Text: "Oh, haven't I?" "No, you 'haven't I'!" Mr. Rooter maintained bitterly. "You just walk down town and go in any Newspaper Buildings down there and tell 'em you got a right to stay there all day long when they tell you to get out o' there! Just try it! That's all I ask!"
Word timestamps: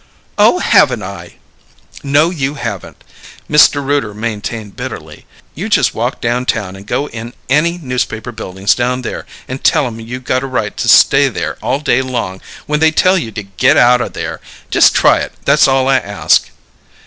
"Oh, 0.39 0.57
haven't 0.57 1.03
I?" 1.03 1.35
"No, 2.01 2.31
you 2.31 2.55
'haven't 2.55 3.03
I'!" 3.07 3.53
Mr. 3.53 3.85
Rooter 3.85 4.15
maintained 4.15 4.75
bitterly. 4.75 5.27
"You 5.53 5.69
just 5.69 5.93
walk 5.93 6.19
down 6.19 6.47
town 6.47 6.75
and 6.75 6.87
go 6.87 7.07
in 7.09 7.33
any 7.51 7.77
Newspaper 7.77 8.31
Buildings 8.31 8.73
down 8.73 9.03
there 9.03 9.27
and 9.47 9.63
tell 9.63 9.85
'em 9.85 9.99
you 9.99 10.19
got 10.19 10.41
a 10.41 10.47
right 10.47 10.75
to 10.75 10.87
stay 10.89 11.27
there 11.29 11.55
all 11.61 11.79
day 11.79 12.01
long 12.01 12.41
when 12.65 12.79
they 12.79 12.89
tell 12.89 13.15
you 13.15 13.29
to 13.33 13.43
get 13.43 13.77
out 13.77 14.01
o' 14.01 14.07
there! 14.09 14.41
Just 14.71 14.95
try 14.95 15.19
it! 15.19 15.33
That's 15.45 15.67
all 15.67 15.87
I 15.87 15.99
ask!" 15.99 16.49